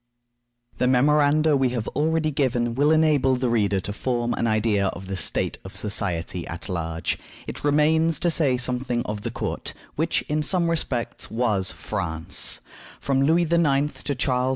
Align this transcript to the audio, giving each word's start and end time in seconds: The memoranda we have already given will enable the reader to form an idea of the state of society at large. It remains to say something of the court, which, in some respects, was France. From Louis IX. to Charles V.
The 0.79 0.87
memoranda 0.87 1.55
we 1.55 1.69
have 1.77 1.87
already 1.89 2.31
given 2.31 2.73
will 2.73 2.89
enable 2.89 3.35
the 3.35 3.51
reader 3.51 3.79
to 3.81 3.93
form 3.93 4.33
an 4.33 4.47
idea 4.47 4.87
of 4.87 5.05
the 5.05 5.15
state 5.15 5.59
of 5.63 5.75
society 5.75 6.47
at 6.47 6.67
large. 6.67 7.19
It 7.45 7.63
remains 7.63 8.17
to 8.21 8.31
say 8.31 8.57
something 8.57 9.03
of 9.05 9.21
the 9.21 9.29
court, 9.29 9.75
which, 9.95 10.23
in 10.23 10.41
some 10.41 10.71
respects, 10.71 11.29
was 11.29 11.71
France. 11.71 12.61
From 12.99 13.21
Louis 13.21 13.43
IX. 13.43 14.01
to 14.01 14.15
Charles 14.15 14.49
V. 14.49 14.49